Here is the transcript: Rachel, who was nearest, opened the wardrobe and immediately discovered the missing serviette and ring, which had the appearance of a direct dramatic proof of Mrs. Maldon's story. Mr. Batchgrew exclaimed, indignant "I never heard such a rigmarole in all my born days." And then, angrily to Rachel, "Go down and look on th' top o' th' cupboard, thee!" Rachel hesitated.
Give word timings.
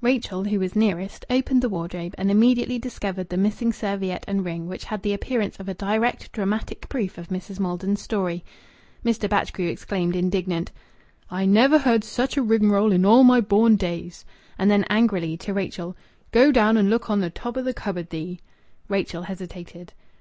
Rachel, 0.00 0.42
who 0.42 0.58
was 0.58 0.74
nearest, 0.74 1.24
opened 1.30 1.62
the 1.62 1.68
wardrobe 1.68 2.12
and 2.18 2.28
immediately 2.28 2.76
discovered 2.76 3.28
the 3.28 3.36
missing 3.36 3.72
serviette 3.72 4.24
and 4.26 4.44
ring, 4.44 4.66
which 4.66 4.86
had 4.86 5.02
the 5.04 5.12
appearance 5.12 5.60
of 5.60 5.68
a 5.68 5.74
direct 5.74 6.32
dramatic 6.32 6.88
proof 6.88 7.16
of 7.18 7.28
Mrs. 7.28 7.60
Maldon's 7.60 8.00
story. 8.02 8.42
Mr. 9.04 9.30
Batchgrew 9.30 9.68
exclaimed, 9.68 10.16
indignant 10.16 10.72
"I 11.30 11.44
never 11.46 11.78
heard 11.78 12.02
such 12.02 12.36
a 12.36 12.42
rigmarole 12.42 12.90
in 12.90 13.04
all 13.04 13.22
my 13.22 13.40
born 13.40 13.76
days." 13.76 14.24
And 14.58 14.72
then, 14.72 14.84
angrily 14.88 15.36
to 15.36 15.54
Rachel, 15.54 15.96
"Go 16.32 16.50
down 16.50 16.76
and 16.76 16.90
look 16.90 17.08
on 17.08 17.22
th' 17.22 17.32
top 17.32 17.56
o' 17.56 17.62
th' 17.62 17.76
cupboard, 17.76 18.10
thee!" 18.10 18.40
Rachel 18.88 19.22
hesitated. 19.22 19.92